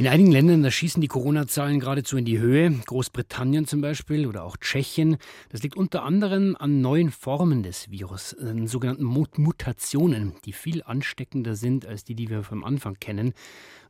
In 0.00 0.08
einigen 0.08 0.32
Ländern, 0.32 0.62
da 0.62 0.70
schießen 0.70 1.02
die 1.02 1.08
Corona-Zahlen 1.08 1.78
geradezu 1.78 2.16
in 2.16 2.24
die 2.24 2.38
Höhe. 2.38 2.70
Großbritannien 2.86 3.66
zum 3.66 3.82
Beispiel 3.82 4.26
oder 4.26 4.44
auch 4.44 4.56
Tschechien. 4.56 5.18
Das 5.50 5.62
liegt 5.62 5.76
unter 5.76 6.04
anderem 6.04 6.56
an 6.58 6.80
neuen 6.80 7.10
Formen 7.10 7.62
des 7.62 7.90
Virus, 7.90 8.32
an 8.32 8.66
sogenannten 8.66 9.04
Mutationen, 9.04 10.32
die 10.46 10.54
viel 10.54 10.82
ansteckender 10.82 11.54
sind 11.54 11.84
als 11.84 12.02
die, 12.02 12.14
die 12.14 12.30
wir 12.30 12.44
vom 12.44 12.64
Anfang 12.64 12.94
kennen. 12.98 13.34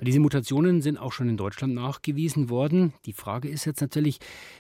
Und 0.00 0.09
diese 0.09 0.18
Mutationen 0.18 0.82
sind 0.82 0.98
auch 0.98 1.12
schon 1.12 1.28
in 1.28 1.36
Deutschland 1.36 1.74
nachgewiesen 1.74 2.50
worden. 2.50 2.92
Die 3.06 3.12
Frage 3.12 3.48
ist 3.48 3.64
jetzt 3.64 3.80
natürlich, 3.80 4.18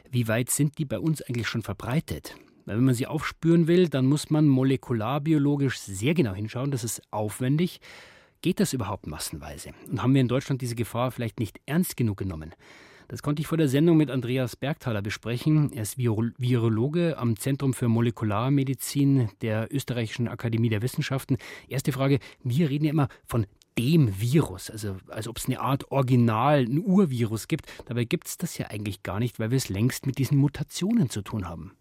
wie 0.08 0.28
weit 0.28 0.50
sind 0.50 0.78
die 0.78 0.84
bei 0.84 1.00
uns 1.00 1.20
eigentlich 1.20 1.48
schon 1.48 1.62
verbreitet? 1.62 2.36
Weil 2.64 2.76
wenn 2.76 2.84
man 2.84 2.94
sie 2.94 3.08
aufspüren 3.08 3.66
will, 3.66 3.88
dann 3.88 4.06
muss 4.06 4.30
man 4.30 4.46
molekularbiologisch 4.46 5.80
sehr 5.80 6.14
genau 6.14 6.32
hinschauen. 6.32 6.70
Das 6.70 6.84
ist 6.84 7.02
aufwendig. 7.10 7.80
Geht 8.42 8.58
das 8.58 8.72
überhaupt 8.72 9.06
massenweise? 9.06 9.72
Und 9.90 10.02
haben 10.02 10.14
wir 10.14 10.22
in 10.22 10.28
Deutschland 10.28 10.62
diese 10.62 10.74
Gefahr 10.74 11.10
vielleicht 11.10 11.38
nicht 11.40 11.60
ernst 11.66 11.98
genug 11.98 12.16
genommen? 12.16 12.54
Das 13.08 13.22
konnte 13.22 13.42
ich 13.42 13.46
vor 13.46 13.58
der 13.58 13.68
Sendung 13.68 13.98
mit 13.98 14.10
Andreas 14.10 14.56
Bergthaler 14.56 15.02
besprechen. 15.02 15.70
Er 15.74 15.82
ist 15.82 15.98
Virologe 15.98 17.18
am 17.18 17.36
Zentrum 17.36 17.74
für 17.74 17.88
Molekularmedizin 17.88 19.28
der 19.42 19.68
Österreichischen 19.70 20.26
Akademie 20.26 20.70
der 20.70 20.80
Wissenschaften. 20.80 21.36
Erste 21.68 21.92
Frage, 21.92 22.18
wir 22.42 22.70
reden 22.70 22.86
ja 22.86 22.92
immer 22.92 23.08
von 23.26 23.46
dem 23.76 24.18
Virus, 24.18 24.70
also 24.70 24.96
als 25.08 25.28
ob 25.28 25.36
es 25.36 25.44
eine 25.46 25.60
Art 25.60 25.90
Original, 25.90 26.64
ein 26.64 26.78
Urvirus 26.78 27.46
gibt. 27.46 27.66
Dabei 27.86 28.04
gibt 28.04 28.26
es 28.26 28.38
das 28.38 28.56
ja 28.56 28.68
eigentlich 28.68 29.02
gar 29.02 29.20
nicht, 29.20 29.38
weil 29.38 29.50
wir 29.50 29.58
es 29.58 29.68
längst 29.68 30.06
mit 30.06 30.16
diesen 30.16 30.38
Mutationen 30.38 31.10
zu 31.10 31.20
tun 31.20 31.46
haben. 31.46 31.72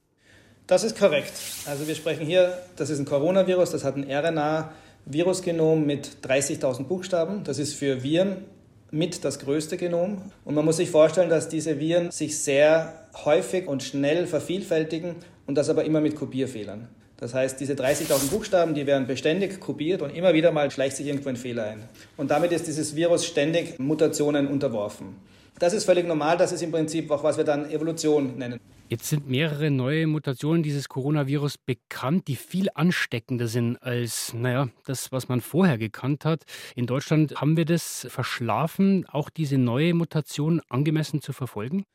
Das 0.67 0.83
ist 0.83 0.99
korrekt. 0.99 1.33
Also 1.65 1.87
wir 1.87 1.95
sprechen 1.95 2.25
hier, 2.25 2.57
das 2.75 2.89
ist 2.89 2.99
ein 2.99 3.05
Coronavirus, 3.05 3.71
das 3.71 3.85
hat 3.85 3.95
ein 3.95 4.03
RNA 4.03 4.73
Virusgenom 5.05 5.85
mit 5.85 6.17
30.000 6.23 6.83
Buchstaben. 6.83 7.43
Das 7.43 7.59
ist 7.59 7.73
für 7.73 8.03
Viren 8.03 8.45
mit 8.91 9.23
das 9.23 9.39
größte 9.39 9.77
Genom. 9.77 10.21
Und 10.45 10.55
man 10.55 10.65
muss 10.65 10.77
sich 10.77 10.89
vorstellen, 10.89 11.29
dass 11.29 11.49
diese 11.49 11.79
Viren 11.79 12.11
sich 12.11 12.37
sehr 12.37 13.07
häufig 13.25 13.67
und 13.67 13.83
schnell 13.83 14.27
vervielfältigen 14.27 15.15
und 15.47 15.55
das 15.55 15.69
aber 15.69 15.83
immer 15.85 16.01
mit 16.01 16.15
Kopierfehlern. 16.15 16.87
Das 17.17 17.33
heißt, 17.33 17.59
diese 17.59 17.73
30.000 17.73 18.29
Buchstaben, 18.29 18.73
die 18.73 18.87
werden 18.87 19.05
beständig 19.05 19.59
kopiert 19.59 20.01
und 20.01 20.15
immer 20.15 20.33
wieder 20.33 20.51
mal 20.51 20.71
schleicht 20.71 20.95
sich 20.95 21.07
irgendwo 21.07 21.27
ein 21.27 21.35
Fehler 21.35 21.65
ein. 21.65 21.83
Und 22.15 22.31
damit 22.31 22.53
ist 22.53 22.67
dieses 22.67 22.95
Virus 22.95 23.25
ständig 23.25 23.77
Mutationen 23.77 24.47
unterworfen. 24.47 25.17
Das 25.59 25.73
ist 25.73 25.83
völlig 25.83 26.07
normal, 26.07 26.37
das 26.37 26.53
ist 26.53 26.61
im 26.61 26.71
Prinzip 26.71 27.11
auch, 27.11 27.21
was 27.21 27.35
wir 27.35 27.43
dann 27.43 27.69
Evolution 27.69 28.37
nennen. 28.37 28.59
Jetzt 28.91 29.07
sind 29.07 29.29
mehrere 29.29 29.69
neue 29.69 30.07
Mutationen 30.07 30.63
dieses 30.63 30.89
Coronavirus 30.89 31.59
bekannt, 31.59 32.27
die 32.27 32.35
viel 32.35 32.69
ansteckender 32.73 33.47
sind 33.47 33.77
als, 33.83 34.33
naja, 34.33 34.69
das, 34.87 35.11
was 35.11 35.27
man 35.27 35.41
vorher 35.41 35.77
gekannt 35.77 36.25
hat. 36.25 36.41
In 36.75 36.87
Deutschland 36.87 37.35
haben 37.39 37.55
wir 37.55 37.65
das 37.65 38.07
verschlafen, 38.09 39.05
auch 39.07 39.29
diese 39.29 39.59
neue 39.59 39.93
Mutation 39.93 40.59
angemessen 40.69 41.21
zu 41.21 41.33
verfolgen? 41.33 41.85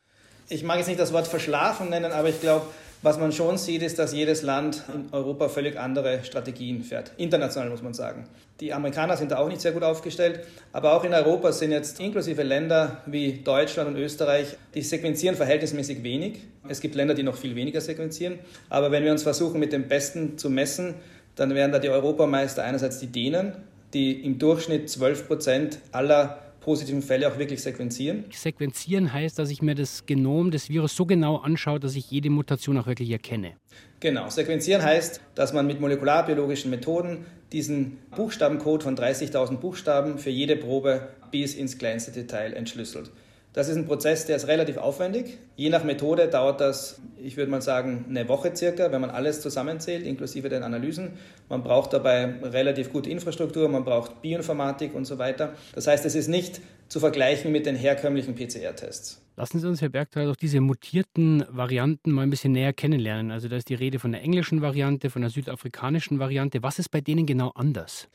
Ich 0.48 0.62
mag 0.62 0.78
jetzt 0.78 0.86
nicht 0.86 1.00
das 1.00 1.12
Wort 1.12 1.26
verschlafen 1.26 1.90
nennen, 1.90 2.12
aber 2.12 2.28
ich 2.28 2.40
glaube, 2.40 2.66
was 3.04 3.18
man 3.18 3.32
schon 3.32 3.58
sieht, 3.58 3.82
ist, 3.82 3.98
dass 3.98 4.14
jedes 4.14 4.40
Land 4.40 4.82
in 4.92 5.12
Europa 5.12 5.50
völlig 5.50 5.78
andere 5.78 6.24
Strategien 6.24 6.82
fährt. 6.82 7.12
International 7.18 7.68
muss 7.68 7.82
man 7.82 7.92
sagen. 7.92 8.24
Die 8.60 8.72
Amerikaner 8.72 9.18
sind 9.18 9.30
da 9.30 9.36
auch 9.36 9.48
nicht 9.48 9.60
sehr 9.60 9.72
gut 9.72 9.82
aufgestellt, 9.82 10.40
aber 10.72 10.94
auch 10.94 11.04
in 11.04 11.12
Europa 11.12 11.52
sind 11.52 11.70
jetzt 11.70 12.00
inklusive 12.00 12.42
Länder 12.42 13.02
wie 13.04 13.42
Deutschland 13.44 13.90
und 13.90 13.96
Österreich, 13.96 14.56
die 14.74 14.80
sequenzieren 14.80 15.36
verhältnismäßig 15.36 16.02
wenig. 16.02 16.40
Es 16.66 16.80
gibt 16.80 16.94
Länder, 16.94 17.12
die 17.12 17.22
noch 17.22 17.36
viel 17.36 17.54
weniger 17.54 17.82
sequenzieren. 17.82 18.38
Aber 18.70 18.90
wenn 18.90 19.04
wir 19.04 19.12
uns 19.12 19.22
versuchen, 19.22 19.60
mit 19.60 19.74
dem 19.74 19.86
Besten 19.86 20.38
zu 20.38 20.48
messen, 20.48 20.94
dann 21.36 21.54
wären 21.54 21.72
da 21.72 21.80
die 21.80 21.90
Europameister 21.90 22.64
einerseits 22.64 23.00
die 23.00 23.08
Dänen, 23.08 23.52
die 23.92 24.24
im 24.24 24.38
Durchschnitt 24.38 24.88
12 24.88 25.26
Prozent 25.26 25.78
aller 25.92 26.43
positiven 26.64 27.02
Fälle 27.02 27.30
auch 27.30 27.38
wirklich 27.38 27.62
sequenzieren. 27.62 28.24
Sequenzieren 28.32 29.12
heißt, 29.12 29.38
dass 29.38 29.50
ich 29.50 29.60
mir 29.60 29.74
das 29.74 30.06
Genom 30.06 30.50
des 30.50 30.70
Virus 30.70 30.96
so 30.96 31.04
genau 31.04 31.36
anschaue, 31.36 31.78
dass 31.78 31.94
ich 31.94 32.10
jede 32.10 32.30
Mutation 32.30 32.78
auch 32.78 32.86
wirklich 32.86 33.10
erkenne. 33.10 33.52
Genau, 34.00 34.30
sequenzieren 34.30 34.82
heißt, 34.82 35.20
dass 35.34 35.52
man 35.52 35.66
mit 35.66 35.80
molekularbiologischen 35.80 36.70
Methoden 36.70 37.26
diesen 37.52 37.98
Buchstabencode 38.16 38.82
von 38.82 38.96
30.000 38.96 39.58
Buchstaben 39.58 40.18
für 40.18 40.30
jede 40.30 40.56
Probe 40.56 41.08
bis 41.30 41.54
ins 41.54 41.78
kleinste 41.78 42.12
Detail 42.12 42.54
entschlüsselt. 42.54 43.10
Das 43.54 43.68
ist 43.68 43.76
ein 43.76 43.86
Prozess, 43.86 44.26
der 44.26 44.34
ist 44.34 44.48
relativ 44.48 44.78
aufwendig. 44.78 45.38
Je 45.54 45.70
nach 45.70 45.84
Methode 45.84 46.26
dauert 46.26 46.60
das, 46.60 47.00
ich 47.22 47.36
würde 47.36 47.52
mal 47.52 47.62
sagen, 47.62 48.04
eine 48.08 48.28
Woche 48.28 48.54
circa, 48.54 48.90
wenn 48.90 49.00
man 49.00 49.10
alles 49.10 49.40
zusammenzählt, 49.42 50.04
inklusive 50.04 50.48
den 50.48 50.64
Analysen. 50.64 51.12
Man 51.48 51.62
braucht 51.62 51.92
dabei 51.92 52.34
relativ 52.42 52.92
gute 52.92 53.10
Infrastruktur, 53.10 53.68
man 53.68 53.84
braucht 53.84 54.22
Bioinformatik 54.22 54.92
und 54.92 55.04
so 55.04 55.18
weiter. 55.18 55.54
Das 55.72 55.86
heißt, 55.86 56.04
es 56.04 56.16
ist 56.16 56.26
nicht 56.26 56.62
zu 56.88 56.98
vergleichen 56.98 57.52
mit 57.52 57.64
den 57.64 57.76
herkömmlichen 57.76 58.34
PCR-Tests. 58.34 59.22
Lassen 59.36 59.60
Sie 59.60 59.68
uns, 59.68 59.80
Herr 59.80 59.88
Bergthal, 59.88 60.26
doch 60.26 60.36
diese 60.36 60.60
mutierten 60.60 61.44
Varianten 61.48 62.10
mal 62.10 62.22
ein 62.22 62.30
bisschen 62.30 62.52
näher 62.52 62.72
kennenlernen. 62.72 63.30
Also 63.30 63.46
da 63.46 63.54
ist 63.54 63.68
die 63.68 63.74
Rede 63.74 64.00
von 64.00 64.10
der 64.10 64.22
englischen 64.22 64.62
Variante, 64.62 65.10
von 65.10 65.22
der 65.22 65.30
südafrikanischen 65.30 66.18
Variante. 66.18 66.64
Was 66.64 66.80
ist 66.80 66.88
bei 66.88 67.00
denen 67.00 67.24
genau 67.24 67.52
anders? 67.54 68.08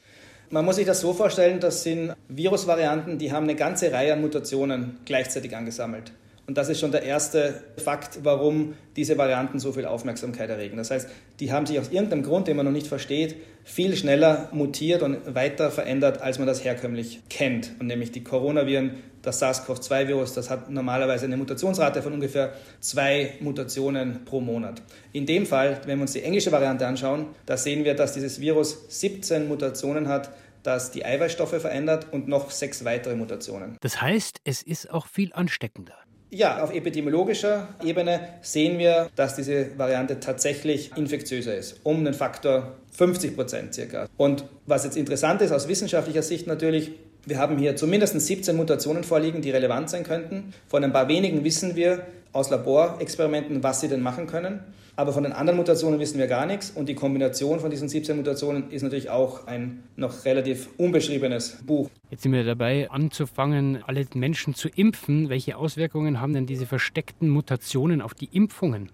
Man 0.51 0.65
muss 0.65 0.77
sich 0.77 0.85
das 0.87 1.01
so 1.01 1.13
vorstellen, 1.13 1.59
das 1.59 1.83
sind 1.83 2.15
Virusvarianten, 2.27 3.19
die 3.19 3.31
haben 3.31 3.43
eine 3.43 3.55
ganze 3.55 3.91
Reihe 3.91 4.13
an 4.13 4.21
Mutationen 4.21 4.97
gleichzeitig 5.05 5.55
angesammelt. 5.55 6.11
Und 6.49 6.57
das 6.57 6.67
ist 6.67 6.79
schon 6.79 6.91
der 6.91 7.03
erste 7.03 7.61
Fakt, 7.77 8.21
warum 8.23 8.73
diese 8.95 9.19
Varianten 9.19 9.59
so 9.59 9.71
viel 9.71 9.85
Aufmerksamkeit 9.85 10.49
erregen. 10.49 10.77
Das 10.77 10.89
heißt, 10.89 11.07
die 11.39 11.51
haben 11.51 11.67
sich 11.67 11.79
aus 11.79 11.91
irgendeinem 11.91 12.23
Grund, 12.23 12.47
den 12.47 12.57
man 12.57 12.65
noch 12.65 12.71
nicht 12.71 12.87
versteht, 12.87 13.35
viel 13.63 13.95
schneller 13.95 14.49
mutiert 14.51 15.03
und 15.03 15.35
weiter 15.35 15.69
verändert, 15.69 16.23
als 16.23 16.39
man 16.39 16.47
das 16.47 16.63
herkömmlich 16.63 17.21
kennt. 17.29 17.73
Und 17.79 17.85
nämlich 17.85 18.11
die 18.11 18.23
Coronaviren, 18.23 18.95
das 19.21 19.43
SARS-CoV-2-Virus, 19.43 20.33
das 20.33 20.49
hat 20.49 20.71
normalerweise 20.71 21.25
eine 21.25 21.37
Mutationsrate 21.37 22.01
von 22.01 22.13
ungefähr 22.13 22.53
zwei 22.79 23.35
Mutationen 23.41 24.25
pro 24.25 24.41
Monat. 24.41 24.81
In 25.13 25.27
dem 25.27 25.45
Fall, 25.45 25.79
wenn 25.85 25.99
wir 25.99 26.01
uns 26.01 26.13
die 26.13 26.23
englische 26.23 26.51
Variante 26.51 26.87
anschauen, 26.87 27.27
da 27.45 27.57
sehen 27.57 27.85
wir, 27.85 27.93
dass 27.93 28.13
dieses 28.13 28.41
Virus 28.41 28.85
17 28.89 29.47
Mutationen 29.47 30.07
hat, 30.07 30.31
das 30.63 30.89
die 30.89 31.05
Eiweißstoffe 31.05 31.61
verändert 31.61 32.07
und 32.11 32.27
noch 32.27 32.49
sechs 32.49 32.83
weitere 32.85 33.15
Mutationen. 33.15 33.77
Das 33.81 34.01
heißt, 34.01 34.41
es 34.45 34.63
ist 34.63 34.89
auch 34.89 35.05
viel 35.05 35.31
ansteckender. 35.33 35.93
Ja, 36.31 36.63
auf 36.63 36.71
epidemiologischer 36.71 37.69
Ebene 37.83 38.19
sehen 38.41 38.77
wir, 38.77 39.09
dass 39.15 39.35
diese 39.35 39.77
Variante 39.79 40.19
tatsächlich 40.19 40.95
infektiöser 40.95 41.55
ist, 41.55 41.79
um 41.83 41.97
einen 41.97 42.13
Faktor 42.13 42.75
50 42.91 43.35
Prozent 43.35 43.73
circa. 43.73 44.07
Und 44.15 44.45
was 44.67 44.83
jetzt 44.83 44.95
interessant 44.95 45.41
ist 45.41 45.51
aus 45.51 45.67
wissenschaftlicher 45.67 46.21
Sicht 46.21 46.45
natürlich, 46.45 46.91
wir 47.25 47.37
haben 47.37 47.57
hier 47.57 47.75
zumindest 47.75 48.19
17 48.19 48.55
Mutationen 48.55 49.03
vorliegen, 49.03 49.41
die 49.41 49.51
relevant 49.51 49.89
sein 49.89 50.03
könnten. 50.03 50.53
Von 50.67 50.83
ein 50.83 50.93
paar 50.93 51.07
wenigen 51.07 51.43
wissen 51.43 51.75
wir 51.75 52.05
aus 52.31 52.49
Laborexperimenten, 52.49 53.63
was 53.63 53.81
sie 53.81 53.87
denn 53.87 54.01
machen 54.01 54.27
können. 54.27 54.61
Aber 54.95 55.13
von 55.13 55.23
den 55.23 55.31
anderen 55.31 55.55
Mutationen 55.55 55.97
wissen 55.99 56.19
wir 56.19 56.27
gar 56.27 56.45
nichts. 56.45 56.71
Und 56.71 56.89
die 56.89 56.93
Kombination 56.93 57.61
von 57.61 57.69
diesen 57.69 57.87
17 57.87 58.17
Mutationen 58.17 58.69
ist 58.69 58.81
natürlich 58.81 59.09
auch 59.09 59.47
ein 59.47 59.81
noch 59.95 60.25
relativ 60.25 60.67
unbeschriebenes 60.77 61.59
Buch. 61.65 61.89
Jetzt 62.09 62.23
sind 62.23 62.33
wir 62.33 62.43
dabei, 62.43 62.89
anzufangen, 62.89 63.81
alle 63.87 64.05
Menschen 64.13 64.55
zu 64.55 64.67
impfen. 64.67 65.29
Welche 65.29 65.55
Auswirkungen 65.55 66.19
haben 66.19 66.33
denn 66.33 66.47
diese 66.47 66.65
versteckten 66.65 67.29
Mutationen 67.29 68.01
auf 68.01 68.13
die 68.13 68.27
Impfungen? 68.33 68.89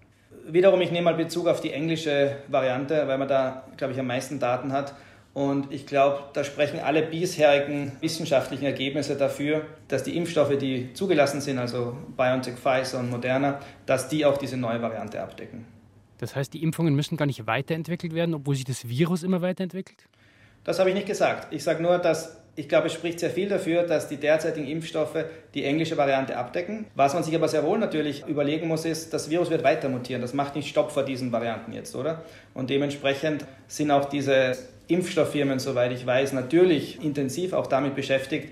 Wiederum, 0.48 0.80
ich 0.80 0.92
nehme 0.92 1.06
mal 1.06 1.14
Bezug 1.14 1.48
auf 1.48 1.60
die 1.60 1.72
englische 1.72 2.36
Variante, 2.46 3.08
weil 3.08 3.18
man 3.18 3.26
da, 3.26 3.64
glaube 3.76 3.92
ich, 3.92 3.98
am 3.98 4.06
meisten 4.06 4.38
Daten 4.38 4.72
hat. 4.72 4.94
Und 5.36 5.70
ich 5.70 5.84
glaube, 5.84 6.20
da 6.32 6.44
sprechen 6.44 6.80
alle 6.80 7.02
bisherigen 7.02 7.92
wissenschaftlichen 8.00 8.64
Ergebnisse 8.64 9.18
dafür, 9.18 9.66
dass 9.86 10.02
die 10.02 10.16
Impfstoffe, 10.16 10.56
die 10.56 10.94
zugelassen 10.94 11.42
sind, 11.42 11.58
also 11.58 11.94
BioNTech, 12.16 12.54
Pfizer 12.54 13.00
und 13.00 13.10
Moderna, 13.10 13.60
dass 13.84 14.08
die 14.08 14.24
auch 14.24 14.38
diese 14.38 14.56
neue 14.56 14.80
Variante 14.80 15.20
abdecken. 15.20 15.66
Das 16.16 16.34
heißt, 16.34 16.54
die 16.54 16.62
Impfungen 16.62 16.94
müssen 16.94 17.18
gar 17.18 17.26
nicht 17.26 17.46
weiterentwickelt 17.46 18.14
werden, 18.14 18.34
obwohl 18.34 18.54
sich 18.54 18.64
das 18.64 18.88
Virus 18.88 19.24
immer 19.24 19.42
weiterentwickelt? 19.42 19.98
Das 20.64 20.78
habe 20.78 20.88
ich 20.88 20.94
nicht 20.94 21.06
gesagt. 21.06 21.52
Ich 21.52 21.62
sage 21.62 21.82
nur, 21.82 21.98
dass 21.98 22.40
ich 22.58 22.70
glaube, 22.70 22.86
es 22.86 22.94
spricht 22.94 23.20
sehr 23.20 23.28
viel 23.28 23.50
dafür, 23.50 23.82
dass 23.82 24.08
die 24.08 24.16
derzeitigen 24.16 24.66
Impfstoffe 24.66 25.26
die 25.52 25.64
englische 25.64 25.98
Variante 25.98 26.38
abdecken. 26.38 26.86
Was 26.94 27.12
man 27.12 27.22
sich 27.22 27.34
aber 27.34 27.48
sehr 27.48 27.62
wohl 27.62 27.78
natürlich 27.78 28.26
überlegen 28.26 28.68
muss, 28.68 28.86
ist, 28.86 29.12
das 29.12 29.28
Virus 29.28 29.50
wird 29.50 29.62
weiter 29.62 29.90
mutieren. 29.90 30.22
Das 30.22 30.32
macht 30.32 30.56
nicht 30.56 30.70
Stopp 30.70 30.92
vor 30.92 31.02
diesen 31.02 31.30
Varianten 31.30 31.74
jetzt, 31.74 31.94
oder? 31.94 32.22
Und 32.54 32.70
dementsprechend 32.70 33.44
sind 33.68 33.90
auch 33.90 34.06
diese 34.06 34.56
Impfstofffirmen, 34.88 35.58
soweit 35.58 35.92
ich 35.92 36.06
weiß, 36.06 36.32
natürlich 36.32 37.02
intensiv 37.02 37.52
auch 37.52 37.66
damit 37.66 37.94
beschäftigt, 37.94 38.48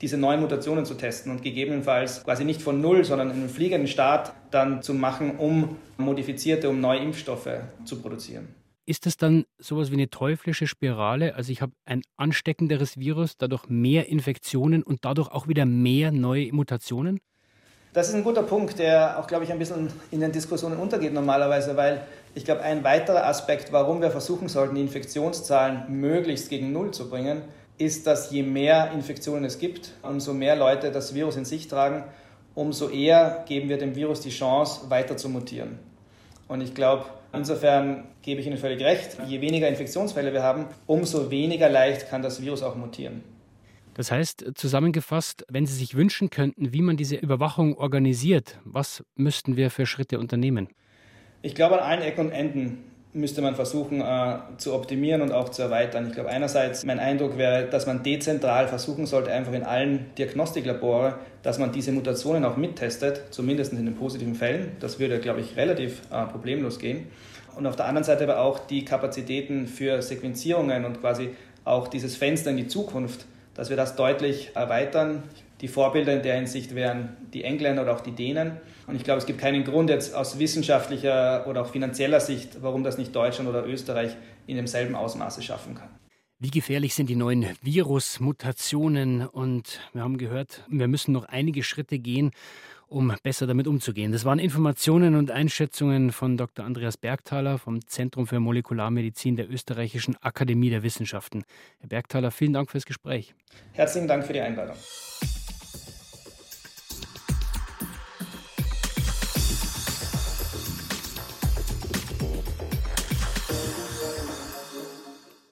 diese 0.00 0.16
neuen 0.16 0.40
Mutationen 0.40 0.84
zu 0.84 0.94
testen 0.94 1.32
und 1.32 1.42
gegebenenfalls 1.42 2.24
quasi 2.24 2.44
nicht 2.44 2.62
von 2.62 2.80
Null, 2.80 3.04
sondern 3.04 3.30
einen 3.30 3.48
fliegenden 3.48 3.88
Start 3.88 4.32
dann 4.50 4.82
zu 4.82 4.94
machen, 4.94 5.36
um 5.38 5.76
modifizierte, 5.96 6.68
um 6.68 6.80
neue 6.80 7.00
Impfstoffe 7.00 7.48
zu 7.84 8.00
produzieren. 8.00 8.48
Ist 8.86 9.04
das 9.04 9.16
dann 9.16 9.44
sowas 9.58 9.90
wie 9.90 9.96
eine 9.96 10.08
teuflische 10.08 10.66
Spirale? 10.66 11.34
Also 11.34 11.52
ich 11.52 11.60
habe 11.60 11.72
ein 11.84 12.02
ansteckenderes 12.16 12.96
Virus, 12.96 13.36
dadurch 13.36 13.68
mehr 13.68 14.08
Infektionen 14.08 14.82
und 14.82 15.04
dadurch 15.04 15.28
auch 15.28 15.46
wieder 15.46 15.66
mehr 15.66 16.10
neue 16.10 16.52
Mutationen? 16.52 17.20
Das 17.92 18.08
ist 18.08 18.14
ein 18.14 18.24
guter 18.24 18.42
Punkt, 18.42 18.78
der 18.78 19.18
auch, 19.18 19.26
glaube 19.26 19.44
ich, 19.44 19.52
ein 19.52 19.58
bisschen 19.58 19.90
in 20.10 20.20
den 20.20 20.30
Diskussionen 20.30 20.78
untergeht 20.78 21.14
normalerweise, 21.14 21.76
weil 21.76 22.02
ich 22.34 22.44
glaube, 22.44 22.62
ein 22.62 22.84
weiterer 22.84 23.26
Aspekt, 23.26 23.72
warum 23.72 24.02
wir 24.02 24.10
versuchen 24.10 24.48
sollten, 24.48 24.74
die 24.74 24.82
Infektionszahlen 24.82 25.84
möglichst 25.88 26.50
gegen 26.50 26.72
Null 26.72 26.90
zu 26.90 27.08
bringen, 27.08 27.42
ist, 27.78 28.06
dass 28.06 28.30
je 28.30 28.42
mehr 28.42 28.90
Infektionen 28.92 29.44
es 29.44 29.58
gibt, 29.58 29.92
umso 30.02 30.34
mehr 30.34 30.54
Leute 30.54 30.90
das 30.90 31.14
Virus 31.14 31.36
in 31.36 31.44
sich 31.44 31.68
tragen, 31.68 32.04
umso 32.54 32.88
eher 32.90 33.44
geben 33.46 33.68
wir 33.68 33.78
dem 33.78 33.94
Virus 33.94 34.20
die 34.20 34.30
Chance, 34.30 34.90
weiter 34.90 35.16
zu 35.16 35.28
mutieren. 35.28 35.78
Und 36.46 36.60
ich 36.60 36.74
glaube, 36.74 37.06
insofern 37.32 38.04
gebe 38.22 38.40
ich 38.40 38.46
Ihnen 38.46 38.58
völlig 38.58 38.82
recht, 38.82 39.16
je 39.26 39.40
weniger 39.40 39.68
Infektionsfälle 39.68 40.32
wir 40.32 40.42
haben, 40.42 40.66
umso 40.86 41.30
weniger 41.30 41.68
leicht 41.68 42.08
kann 42.10 42.20
das 42.20 42.42
Virus 42.42 42.62
auch 42.62 42.74
mutieren. 42.74 43.22
Das 43.98 44.12
heißt, 44.12 44.52
zusammengefasst, 44.54 45.44
wenn 45.48 45.66
Sie 45.66 45.74
sich 45.74 45.96
wünschen 45.96 46.30
könnten, 46.30 46.72
wie 46.72 46.82
man 46.82 46.96
diese 46.96 47.16
Überwachung 47.16 47.76
organisiert, 47.76 48.60
was 48.62 49.02
müssten 49.16 49.56
wir 49.56 49.72
für 49.72 49.86
Schritte 49.86 50.20
unternehmen? 50.20 50.68
Ich 51.42 51.56
glaube, 51.56 51.82
an 51.82 51.90
allen 51.90 52.02
Ecken 52.02 52.26
und 52.26 52.30
Enden 52.30 52.78
müsste 53.12 53.42
man 53.42 53.56
versuchen 53.56 54.00
äh, 54.00 54.36
zu 54.58 54.72
optimieren 54.72 55.20
und 55.20 55.32
auch 55.32 55.48
zu 55.48 55.62
erweitern. 55.62 56.06
Ich 56.06 56.12
glaube, 56.12 56.28
einerseits 56.28 56.84
mein 56.84 57.00
Eindruck 57.00 57.38
wäre, 57.38 57.68
dass 57.68 57.88
man 57.88 58.04
dezentral 58.04 58.68
versuchen 58.68 59.04
sollte, 59.04 59.32
einfach 59.32 59.52
in 59.52 59.64
allen 59.64 60.14
Diagnostiklabore, 60.16 61.18
dass 61.42 61.58
man 61.58 61.72
diese 61.72 61.90
Mutationen 61.90 62.44
auch 62.44 62.56
mittestet, 62.56 63.22
zumindest 63.30 63.72
in 63.72 63.84
den 63.84 63.96
positiven 63.96 64.36
Fällen. 64.36 64.76
Das 64.78 65.00
würde, 65.00 65.18
glaube 65.18 65.40
ich, 65.40 65.56
relativ 65.56 66.02
äh, 66.12 66.24
problemlos 66.26 66.78
gehen. 66.78 67.08
Und 67.56 67.66
auf 67.66 67.74
der 67.74 67.86
anderen 67.86 68.04
Seite 68.04 68.22
aber 68.22 68.42
auch 68.42 68.60
die 68.60 68.84
Kapazitäten 68.84 69.66
für 69.66 70.02
Sequenzierungen 70.02 70.84
und 70.84 71.00
quasi 71.00 71.30
auch 71.64 71.88
dieses 71.88 72.14
Fenster 72.14 72.50
in 72.50 72.58
die 72.58 72.68
Zukunft, 72.68 73.26
dass 73.58 73.70
wir 73.70 73.76
das 73.76 73.96
deutlich 73.96 74.52
erweitern. 74.54 75.24
Die 75.60 75.66
Vorbilder 75.66 76.14
in 76.14 76.22
der 76.22 76.36
Hinsicht 76.36 76.76
wären 76.76 77.16
die 77.34 77.42
Engländer 77.42 77.82
oder 77.82 77.92
auch 77.92 78.00
die 78.00 78.12
Dänen. 78.12 78.52
Und 78.86 78.94
ich 78.94 79.02
glaube, 79.02 79.18
es 79.18 79.26
gibt 79.26 79.40
keinen 79.40 79.64
Grund 79.64 79.90
jetzt 79.90 80.14
aus 80.14 80.38
wissenschaftlicher 80.38 81.44
oder 81.48 81.62
auch 81.62 81.66
finanzieller 81.66 82.20
Sicht, 82.20 82.62
warum 82.62 82.84
das 82.84 82.98
nicht 82.98 83.14
Deutschland 83.14 83.50
oder 83.50 83.66
Österreich 83.66 84.16
in 84.46 84.54
demselben 84.54 84.94
Ausmaße 84.94 85.42
schaffen 85.42 85.74
kann. 85.74 85.88
Wie 86.40 86.50
gefährlich 86.50 86.94
sind 86.94 87.10
die 87.10 87.16
neuen 87.16 87.46
Virusmutationen? 87.62 89.26
Und 89.26 89.80
wir 89.92 90.02
haben 90.02 90.18
gehört, 90.18 90.62
wir 90.68 90.86
müssen 90.86 91.10
noch 91.10 91.24
einige 91.24 91.64
Schritte 91.64 91.98
gehen, 91.98 92.30
um 92.86 93.12
besser 93.24 93.48
damit 93.48 93.66
umzugehen. 93.66 94.12
Das 94.12 94.24
waren 94.24 94.38
Informationen 94.38 95.16
und 95.16 95.32
Einschätzungen 95.32 96.12
von 96.12 96.36
Dr. 96.36 96.64
Andreas 96.64 96.96
Bergthaler 96.96 97.58
vom 97.58 97.84
Zentrum 97.84 98.28
für 98.28 98.38
Molekularmedizin 98.38 99.34
der 99.34 99.50
Österreichischen 99.50 100.14
Akademie 100.22 100.70
der 100.70 100.84
Wissenschaften. 100.84 101.42
Herr 101.80 101.88
Bergthaler, 101.88 102.30
vielen 102.30 102.52
Dank 102.52 102.70
fürs 102.70 102.86
Gespräch. 102.86 103.34
Herzlichen 103.72 104.06
Dank 104.06 104.24
für 104.24 104.32
die 104.32 104.40
Einladung. 104.40 104.76